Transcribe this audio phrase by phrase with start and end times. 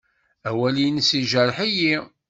[0.47, 1.95] Awal-nnes yejreḥ-iyi.